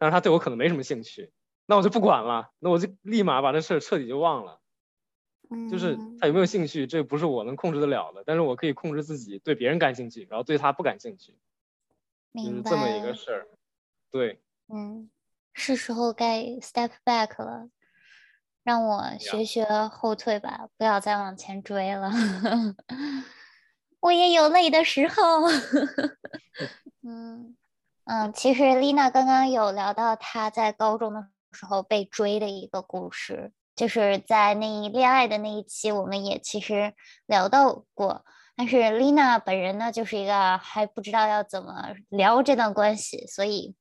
[0.00, 1.32] 但是他对我可能没什么兴趣，
[1.70, 4.58] 那我就不管了，那我就立马把这事儿彻底就忘了。
[5.70, 11.36] 就是他有没有兴趣，这不是我能控制得了的，但是我可以控制自己对别人感兴趣，然后对他不感兴趣，
[12.32, 13.48] 就是这么一个事儿。
[14.10, 15.10] 对，嗯，
[15.52, 17.68] 是时候该 step back 了，
[18.62, 22.10] 让我学学后退吧，不要再往前追了。
[24.00, 25.42] 我也有累的时候。
[27.04, 27.54] 嗯。
[28.10, 36.94] 嗯，其实丽娜刚刚有聊到她在高中的时候被追的一个故事，就是在那恋爱的那一期，我们也其实
[37.26, 38.24] 聊到过。
[38.56, 43.74] 但是丽娜本人呢，就是一个还不知道要怎么聊这段关系，所以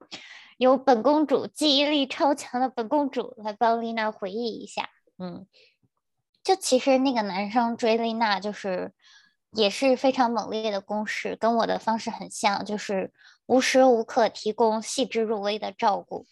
[0.57, 4.89] 由本公主记忆力超强的本公主来帮丽娜回忆一下。
[5.19, 5.45] 嗯，
[6.43, 8.91] 就其实那个男生追丽娜，就是
[9.51, 13.13] 也是非常猛烈的攻势，跟我的方式很像，就是。
[13.47, 16.25] 无时无刻提供细致入微的照顾。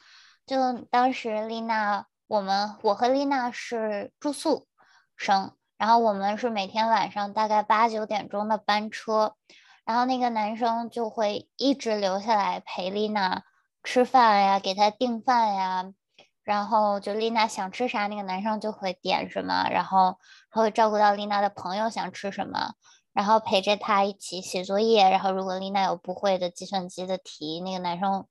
[0.45, 4.67] 就当时丽娜，我们我和丽娜是住宿
[5.15, 9.35] 生，然后我们是每天晚上大概八九点钟的班车，
[9.85, 13.43] 然后那个男生就会一直留下来陪丽娜
[13.83, 15.85] 吃饭呀，给她订饭呀，
[16.43, 20.19] 然后就丽娜想吃啥，那个男生就会点什么，然后
[20.51, 22.73] 他会照顾到丽娜的朋友想吃什么。
[23.13, 28.27] 然后陪着他一起写作业，然后如果丽娜有不会的计算机的题，那个男生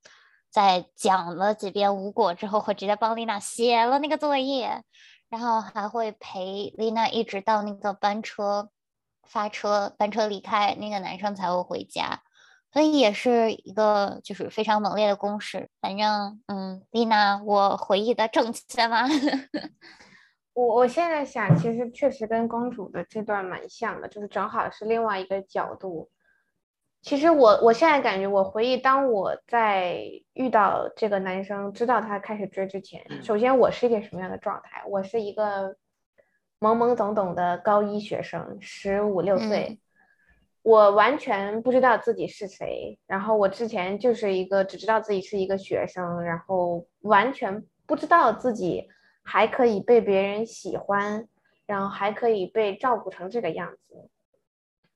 [0.54, 4.84] 在讲了几遍无果之后，会直接帮丽娜写了那个作业，
[5.28, 8.70] 然后还会陪丽娜一直到那个班车
[9.24, 12.20] 发车，班车离开，那个男生才会回家，
[12.72, 15.68] 所以也是一个就是非常猛烈的攻势。
[15.80, 19.08] 反正，嗯，丽娜，我回忆的正确吗？
[20.54, 26.08] 我我现在想，其实确实跟公主的这段蛮像的，就是正好是另外一个角度。
[27.04, 30.00] 其实我我现在感觉，我回忆当我在
[30.32, 34.82] 遇到这个男生，知道他开始追之前，首先我是一个什么样的状态？
[34.88, 35.76] 我是一个
[36.58, 39.78] 懵懵懂懂的高一学生，十五六岁，
[40.62, 42.98] 我完全不知道自己是谁。
[43.06, 48.88] 然后我之前就是一个只知道自己是一个学生，然后完全不知道自己。
[49.26, 51.26] 还可以被别人喜欢，
[51.64, 54.10] 然后还可以被照顾成这个样子，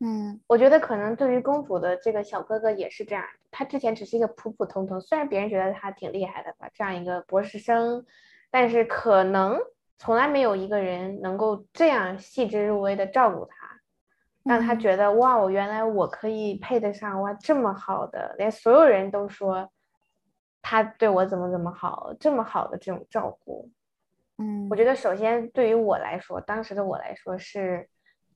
[0.00, 3.24] 嗯，我觉得可能对于公主的这个小哥哥也是这样。
[3.50, 8.06] 他之前只是一个普普通通，虽然别人觉得他挺厉害的吧，这样一个博士生，
[8.50, 9.58] 但是可能
[9.98, 13.80] 从来没有一个人能够这样细致入微的照顾他，
[14.44, 19.68] 让他觉得哇，我原来我可以配得上哇这么好的，连所有人都说
[20.62, 23.68] 他对我怎么怎么好，这么好的这种照顾。
[24.36, 27.88] 嗯，我觉得首先对于我来说，当时的我来说是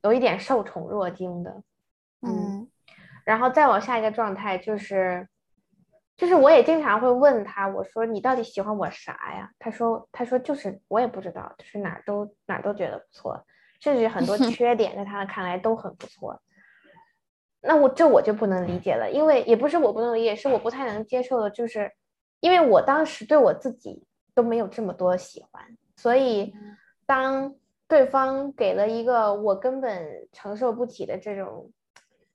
[0.03, 1.62] 有一点受宠若惊的，
[2.23, 2.69] 嗯，
[3.25, 5.29] 然后再往下一个状态就是，
[6.17, 9.51] 就是我也经常会问他，我说你到底喜欢我啥呀？
[9.59, 13.47] 他说他说就是我也不知道，就是哪儿都哪儿都觉得不错，
[13.81, 16.41] 甚至很多 缺点在他看来都很不错。
[17.61, 21.92] 那我这我就不能理解了，因为也不是我不能理解，是我不太能接受的，就是
[22.40, 25.65] 因为我当时对我自己都没有这么多喜欢。
[25.96, 26.53] 所以，
[27.07, 27.55] 当
[27.89, 31.71] 对方给了一个我根本承受不起的这种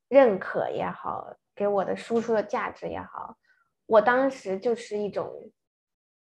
[0.08, 3.36] 认可也好，给我的输出的价值也好，
[3.86, 5.52] 我当时就是一种，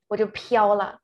[0.07, 0.99] 我就飘了。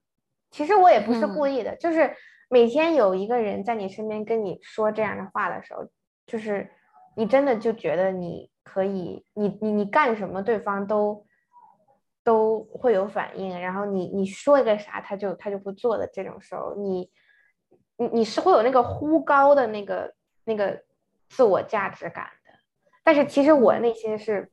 [0.51, 2.15] 其实我也不是故意的，就是
[2.49, 5.87] 每天有一个人在你身边跟你说这样的话的时候，
[6.25, 6.69] 就是
[7.15, 11.25] 你真的就觉得你可以，你你你干什么，对方都。
[12.25, 17.07] 都会有反应，然后你你说一个啥，他就他就不做的这种时候，你
[17.97, 20.81] 你你是会有那个忽高的那个那个
[21.29, 22.51] 自我价值感的，
[23.03, 24.51] 但是其实我内心是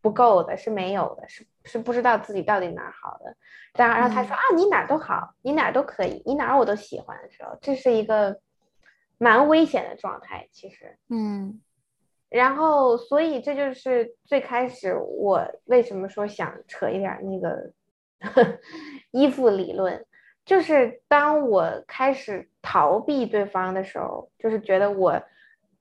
[0.00, 3.36] 不够的，是没有的，是是不知道自己到底哪儿好的。
[3.74, 8.38] 然后然后他说啊，你哪儿都好，你哪儿都可以，你哪儿我都喜欢的时候，这是一个
[9.18, 10.96] 蛮危险的状态，其实。
[11.08, 11.60] 嗯
[12.30, 17.70] 然后，所以这就是最开始我为什么说想扯一点那个
[19.12, 20.04] 依附理论，
[20.44, 25.22] 就是当我开始逃避对方的时候，就是觉得我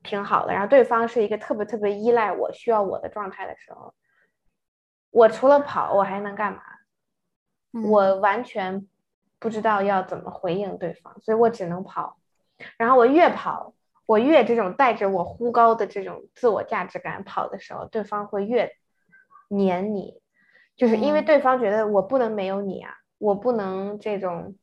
[0.03, 3.93] 挺好的，然后对方是一个特别特别依赖我、需要我的状态的时候，
[5.11, 6.61] 我除了跑，我还能干嘛？
[7.75, 8.87] 嗯我完全
[9.39, 12.17] 不知道要怎么回应对方，所以我只能跑。
[12.77, 13.73] 然后我越跑，
[14.05, 18.71] 我越这种带着我忽高的这种自我价值感跑的时候，对方会越
[19.49, 20.21] 黏你，
[20.75, 22.93] 就是因为嗯对方觉得我不能没有你啊，
[23.23, 24.55] 我不能这种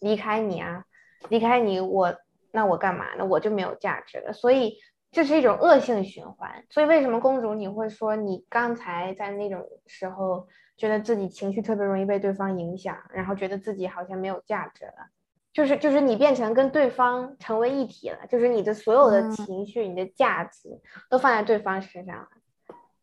[0.00, 0.84] 离开你啊，
[1.28, 2.12] 离开你我
[2.50, 3.24] 那我干嘛呢？
[3.24, 4.76] 我就没有价值了，所以
[5.12, 6.64] 这是一种恶性循环。
[6.68, 15.10] 所以为什么公主你会说你刚才在那种时候觉得自己情绪特别容易被对方影响，然后觉得自己好像没有价值了？
[15.52, 22.28] 就是就是你变成跟对方成为一体了，就是你的所有的嗯情绪、你的价值都放在对方身上了。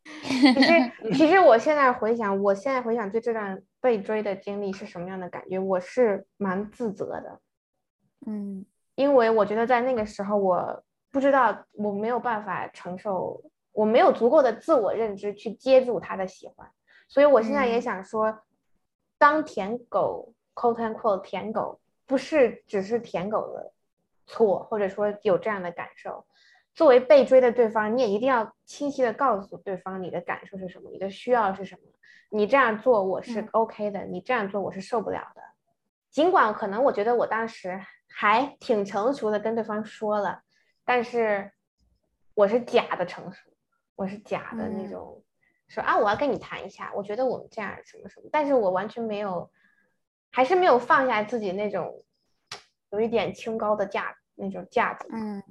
[0.24, 7.40] 其实其实我现在回想，我现在回想对这段被追的经历是什么样的感觉，我是蛮自责的，
[8.26, 8.66] 嗯。
[8.96, 13.40] 因为我觉得在那个时候，我不知道我没有办法承受，
[13.72, 16.68] 我没有足够的自我认知去接住他的喜欢，
[17.08, 17.82] 所以我现在也嗯。
[17.82, 18.40] 想说，
[19.20, 23.72] 当舔狗 quote unquote 舔狗，不是只是舔狗的
[24.26, 26.26] 错，或者说有这样的感受。
[26.78, 31.82] 作为被追的对方，你也一定要清晰的告诉对方你的感受是什么，你的需要是什么。
[32.30, 35.42] 你这样做我是嗯 OK 的，你这样做我是受不了的。
[36.12, 40.44] 尽管可能我觉得我当时还挺成熟的跟对方说了，
[40.86, 41.52] 但是
[42.36, 43.50] 我是假的成熟，
[43.96, 45.24] 我是假的那嗯种
[45.68, 49.50] 说啊我要跟你谈一下，我觉得我们这样什么什么，但是我完全没有，
[50.32, 52.04] 还是没有放下自己那种
[52.92, 55.42] 有一点清高的架那种架子，嗯，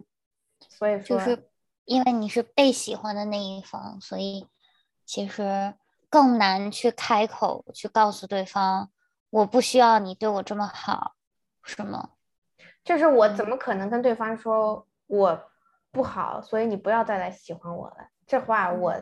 [0.77, 1.49] 所以说就是
[1.87, 4.47] 因为你是被喜欢的那一方，所以
[5.07, 5.73] 其实
[6.11, 8.91] 更难去开口去告诉对方，
[9.31, 11.15] 我不需要你对我这么好，
[11.63, 12.11] 是吗？
[12.85, 15.51] 就是我怎嗯么可能跟对方说我
[15.91, 18.09] 不好，所以你不要再来喜欢我了？
[18.27, 18.95] 这话我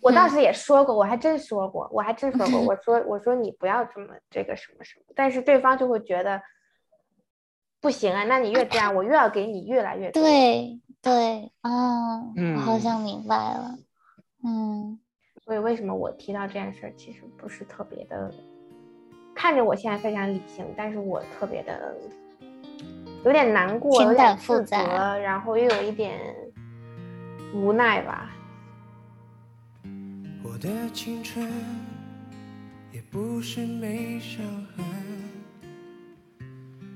[0.00, 6.42] 我当嗯时也说过，我还真说过，我还真说过， 我说我说你不要这么这个什么什么，但是对方就会觉得
[7.88, 10.22] 不行啊，那你越这样，我越要给你越来越多。
[10.22, 13.78] 对对，啊，我好嗯像明白了，
[14.44, 15.00] 嗯
[15.42, 18.30] 所以为什么我提到这件事儿，其实不是特别的，
[19.34, 21.96] 看着我现在非常理性，但是我特别的
[23.24, 26.20] 有点难过，有情点感复自责，杂然后又有一点
[27.54, 28.30] 无奈吧。
[30.44, 31.50] 我的青春
[32.92, 34.44] 也不是没伤
[34.76, 34.84] 痕，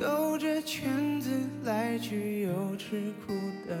[0.00, 1.28] 兜着圈子
[1.64, 3.34] 来去又吃苦
[3.68, 3.76] 的。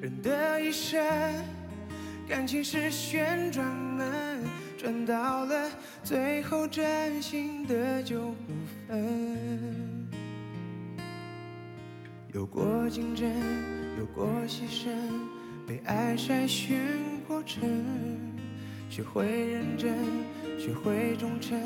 [0.00, 1.00] 人的一生，
[2.28, 4.42] 感情是旋转门，
[4.76, 5.70] 转到了
[6.02, 8.52] 最后，真心的就不
[8.88, 10.08] 分。
[12.34, 13.30] 有过竞争，
[14.00, 14.90] 有过牺牲，
[15.64, 16.76] 被爱筛选
[17.28, 17.62] 过程。
[18.88, 19.96] 学会认真，
[20.58, 21.56] 学会忠诚，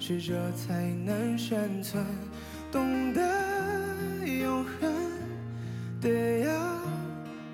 [0.00, 2.04] 适者才能生存。
[2.72, 3.20] 懂得
[4.26, 4.92] 永恒
[6.00, 6.52] 得要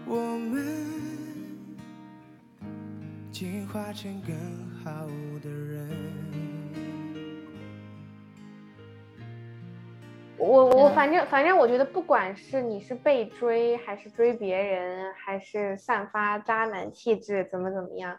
[0.06, 0.86] 我们
[3.32, 4.34] 进化成更
[4.84, 5.06] 好
[5.42, 5.88] 的人。
[10.38, 18.16] 我我嗯反正反正我觉得，不管是你是被追，还是追别人，还是散发渣男气质，怎么怎么样，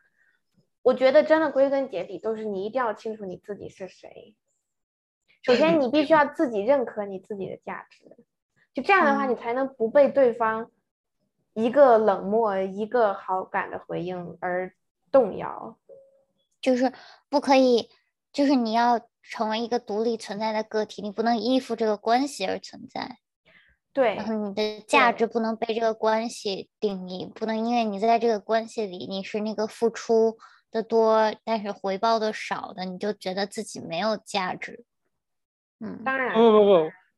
[0.88, 4.38] 我觉得真的归根结底都是你一定要清楚你自己是谁。
[5.42, 8.16] 首先，你必须要自己认可你自己的价值，
[8.74, 10.72] 就这样的话，嗯你才能不被对方
[11.54, 14.74] 一个冷漠、一个好感的回应而
[15.12, 15.78] 动摇。
[16.62, 16.94] 就是
[17.28, 17.90] 不可以，
[18.32, 23.18] 就是你要成为一个独立存在的个体，你不能依附这个关系而存在，
[23.92, 30.38] 对然后你的价值不能被这个关系定义，不能因为你在这个关系里你是那个付出
[30.78, 34.84] 的多，但是回报的少的，你就觉得自己没有价值。
[35.80, 36.66] 嗯，当然，不不不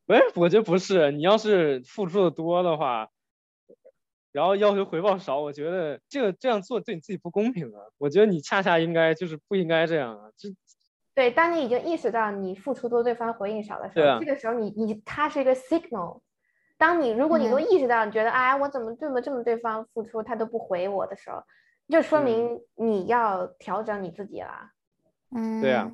[0.07, 3.09] 不，哎，我觉得不是，你要是付出的多的话，
[4.31, 7.79] 然后要求回报少，我觉得这个这样做对你自己不公平啊。
[7.97, 10.49] 我觉得你恰恰应该就是不应该这样啊，这
[11.13, 16.21] 对，当你已经意识到你付出多，对方回应少的时候，啊这个时候你你它是一个 signal。
[16.77, 21.43] 当你如果你都嗯意识到，你觉得哎，我怎么这么这么对方付出，他都不回我的时候，
[21.89, 24.71] 就说明你要调整你自己啦。
[25.31, 25.91] 嗯，对啊，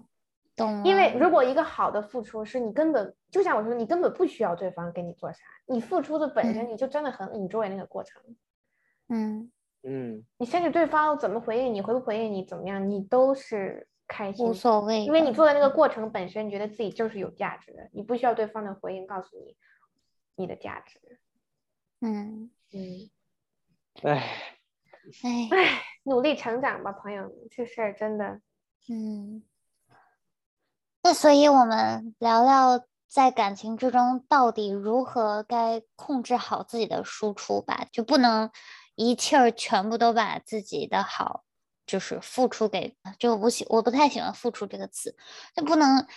[0.55, 0.83] 懂。
[0.85, 6.69] 因为如果一个好的付出是你根本就像我说，你根本不需要对方给你做啥，你付出的本身嗯。
[6.69, 8.21] 你就真的很 enjoy 那个过程。
[9.07, 9.51] 嗯，
[9.83, 19.55] 嗯，你甚至对方怎么回应你，回不回应你，怎么样，你都是开心无，所谓，因为你做的那个过程本身，你觉得自己就是有价值的，你不需要对方的回应告诉你
[20.35, 20.99] 你的价值。
[22.01, 23.09] 嗯，嗯，
[24.03, 24.54] 哎，
[25.23, 28.41] 哎，唉，努力成长吧，朋友们，这事儿真的，
[28.89, 29.43] 嗯，
[31.03, 38.49] 那所以我们聊聊在感情之中到底如何该控制好自己的输出吧，就不能
[38.95, 41.43] 一气儿全部都把自己的好
[41.85, 45.15] 就是付出给，就我不喜我不太喜欢付出这个词，
[45.55, 46.07] 就不能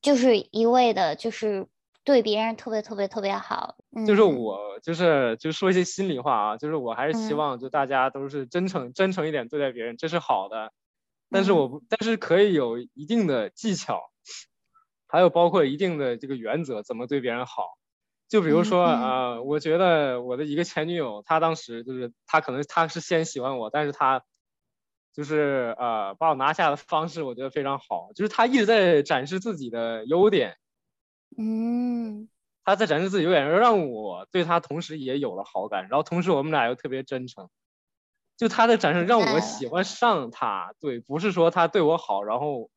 [0.00, 1.66] 就是一味的就是
[2.08, 4.38] 对别人特别特别特别好，就是嗯。
[4.38, 7.34] 我就是就说一些心里话啊，就是我还是希嗯。
[7.34, 10.72] 望就大家都是真诚真诚一点对待别人，这是好的。
[11.30, 11.52] 但是嗯。
[11.52, 14.00] 我不，但是可以有一定的技巧，
[15.08, 17.64] 还有包括一定的这个原则，怎么对别人好。
[18.28, 19.18] 就比如说嗯。
[19.22, 24.22] 啊、呃我觉得我的一个前女友，她当时就是她可能她是先喜欢我，但是她
[25.14, 30.56] 就是呃把我拿下的方式，我觉得非常好，就是她一直在展示自己的优点，
[31.36, 32.28] 嗯。
[32.64, 37.48] 他在展示自己优点，让我对他同时也有了好感，然后同时我们俩又特别真诚，
[38.36, 42.70] 就他的展示让我喜欢上他，对，不是说他对我好，然后，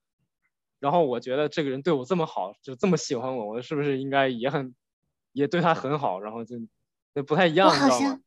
[0.79, 4.73] 然后我觉得这个人对我这么好，就这么喜欢我，我是不是应该也很，
[5.33, 6.55] 也对他很好，然后就，
[7.13, 8.21] 那不太一样，我好像？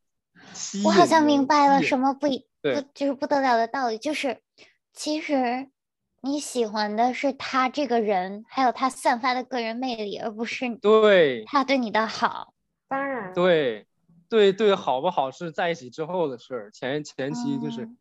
[0.84, 4.42] 我好像明白了什么不不就是不得了的道理，就是
[4.92, 5.70] 其实
[6.24, 12.54] 你喜欢的是他这个人，还有他散发的个人魅力，而不是对他对你的好。
[12.88, 13.86] 当然，对
[14.30, 17.98] 对对，好不好是在一起之后的事儿，前前期就是嗯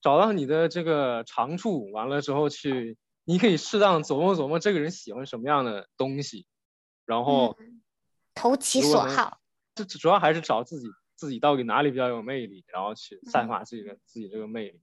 [0.00, 6.46] 找到你的这个长处，完了之后去，你可以适当琢磨琢磨这个人喜欢什么样的东西，
[7.04, 7.54] 然后
[8.34, 9.36] 投其所好。
[9.74, 14.80] 这主要还是找自己自己到底哪里比较有魅力，然后去散嗯发自己的自己这个魅力。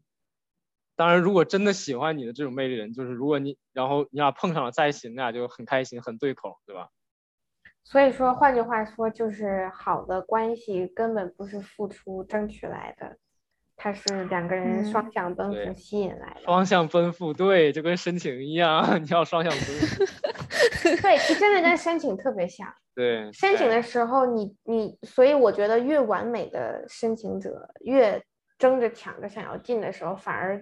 [0.97, 6.89] 当然，如果真的喜欢你的这种魅力人，就是如果你然后你俩碰上了在一起，你俩就很开心，很对口，对吧？
[7.83, 13.15] 所以说，换句话说，就是好的关系根本不是付出争取来的，
[13.77, 16.41] 它是两个人嗯双向奔赴吸引来的。
[16.43, 20.03] 双向奔赴，对，就跟申请一样， 你要双向奔赴，
[21.01, 22.67] 对，其实真的跟申请特别像。
[22.93, 23.31] 对。
[23.31, 28.21] 申请的时候你，你所以我觉得越完美的申请者，越
[28.57, 30.61] 争着抢着想要进的时候，反而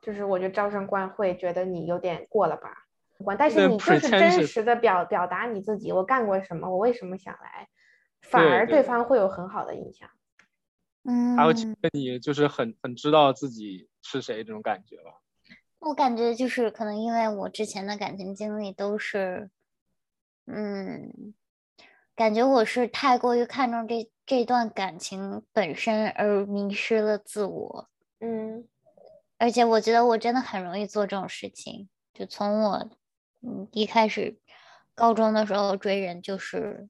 [0.00, 2.70] 就是我觉得招生官会觉得你有点过了吧。
[3.36, 7.68] 但是你就是真实的表表达你自己，我干过什么，我为什么想来，
[8.22, 10.08] 反而对方会有很好的印象。
[11.02, 15.20] 嗯，还有觉得你就是很很知道自己是谁这种感觉吧？
[15.80, 19.50] 我感觉就是可能因为我之前的感情经历都是，
[20.46, 21.34] 嗯，
[22.14, 27.88] 感觉我是太过于看重这这段感情本身而迷失了自我，
[28.20, 28.66] 嗯
[29.38, 31.88] 而且我觉得我真的很容易做这种事情。
[32.12, 32.90] 就从我
[33.42, 34.38] 嗯一开始
[34.94, 36.88] 高中的时候追人就是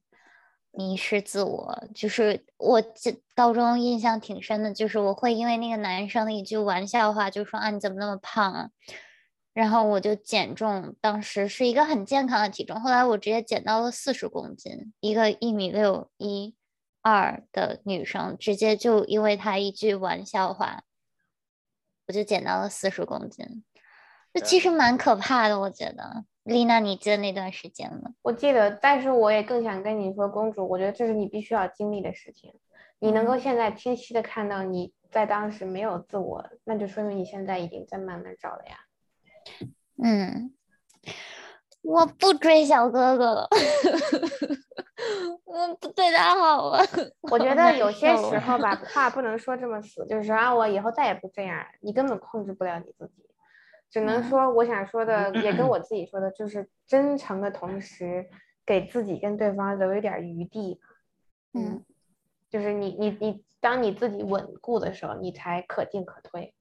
[0.71, 8.69] 迷失自我，就是我这高中印象挺深的，就是我会因为那个男生的一句玩笑话，就说啊你怎么那么胖啊，
[9.53, 16.55] 然后我就减重，当时是一个很健康的体重，后来我直接减到了四十公斤，一个一米六一
[17.01, 20.83] 二的女生，直接就因为他一句玩笑话，
[22.09, 23.63] 我就减到了四十公斤，
[24.33, 26.25] 这其实蛮可怕的，我觉得。
[26.41, 28.15] 丽娜，你记得那段时间吗？
[28.23, 32.51] 我记得，但是我也更想跟你说，公主，我觉得这是你必须要经历的事情。
[32.97, 38.79] 你能够嗯现在清晰的看到你在当时没有自我，那就说明你现在已经在慢慢找了呀。
[40.03, 40.51] 嗯，
[41.81, 43.47] 我不追小哥哥了，
[45.45, 46.79] 我不对他好了。
[47.31, 53.23] 我觉得有些时候吧， 话不能说这么死，就是说啊，我以后再也不这样，你根本控制不了你自己，
[53.89, 58.29] 只能嗯说我想说的，也跟 我自己说的，就是真诚的同时，
[58.65, 60.79] 给自己跟对方留一点余地。
[61.53, 61.83] 嗯，
[62.49, 66.53] 就是你你你，当你自己稳固的时候，你才可进可退。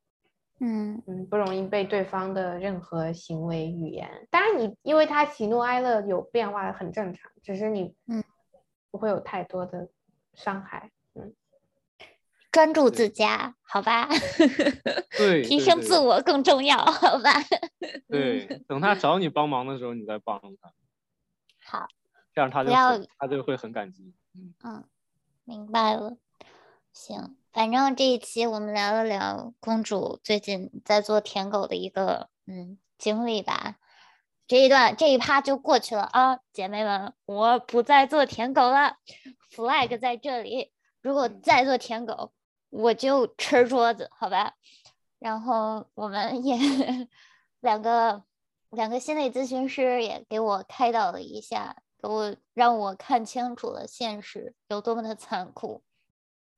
[0.61, 4.27] 嗯嗯，不容易被对方的任何行为语言。
[4.31, 8.23] 当然你，因为他喜怒哀乐有变化很正常，只是你嗯
[8.91, 9.89] 不会有太多的
[10.35, 10.91] 伤害。
[11.15, 11.35] 嗯
[12.51, 14.09] 专注自家，好吧？
[15.17, 17.31] 对，提升自我更重要，好吧？
[18.09, 20.73] 对，等他找你帮忙的时候，你再帮他，
[21.63, 21.87] 好，
[22.35, 22.71] 这样他就
[23.19, 24.13] 他就会很感激。
[24.35, 24.85] 嗯，嗯，
[25.45, 26.17] 明白了。
[26.93, 33.77] 行，反正这一期我们聊了聊公主最近在做舔狗的一个嗯经历吧。
[34.47, 38.97] 这一段这一趴就过去了啊，姐妹们，我不再做舔狗了
[39.51, 40.73] ，flag 在这里。
[41.03, 42.33] 如果再做舔狗，
[42.71, 44.55] 我就吃桌子，好吧？
[45.19, 46.57] 然后我们也
[47.61, 48.25] 两个
[48.71, 55.83] 两个心理咨询师也给我开导了一下，给我让我看清楚了现实有多么的残酷。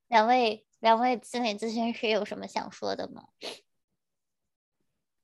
[0.06, 3.24] 两位两位心理咨询师有什么想说的吗？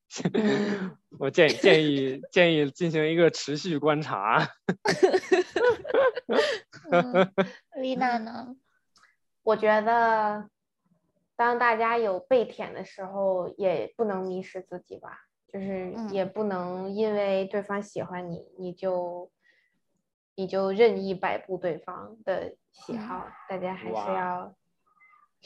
[1.18, 4.48] 我建议建议建议进行一个持续观察。
[6.90, 7.32] 嗯，
[7.82, 8.56] 丽娜呢？
[9.42, 10.48] 我觉得，
[11.36, 19.30] 当大家有被舔的时候，也不能迷失自己吧，就是嗯也不能因为对方喜欢你，你就
[20.34, 24.54] 你就任意摆布对方的喜嗯好，大家还是哇要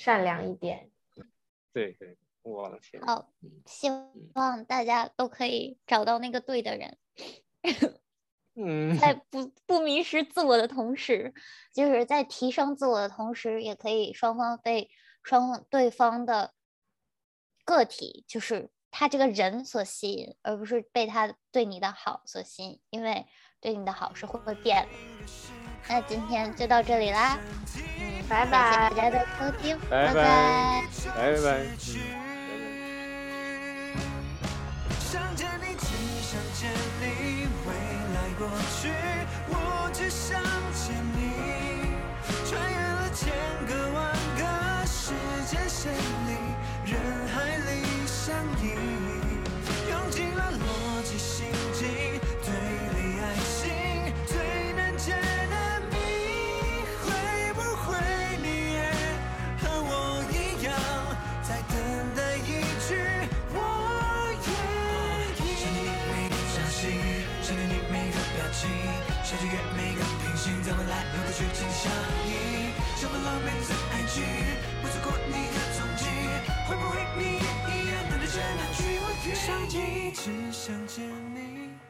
[0.01, 0.91] 善良一点。
[1.75, 3.31] 对对，我的天，好，
[3.67, 3.91] 希
[4.35, 6.97] 望大家都可以找到那个对的人。
[8.57, 11.35] 嗯， 在不不迷失自我的同时，
[11.75, 14.91] 就是在提升自我的同时，也可以双方被
[15.23, 16.55] 双方对方的
[17.65, 23.27] 个体，就是他这个人所吸引，而不是被他对你的好所吸引，因为
[23.61, 24.89] 对你的好是会变的。
[25.89, 27.39] 那今天就到这里啦，
[28.31, 28.95] 嗯，拜大拜。
[28.95, 30.15] 家的收听，拜拜。
[30.15, 30.85] 拜拜。
[31.17, 32.30] 拜拜。
[79.47, 81.90] 想你，只想见你。